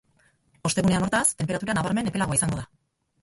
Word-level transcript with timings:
Ostegunean, 0.69 1.03
hortaz, 1.07 1.27
tenperatura 1.41 1.77
nabarmen 1.79 2.11
epelagoa 2.13 2.39
izango 2.39 2.61
da. 2.63 2.65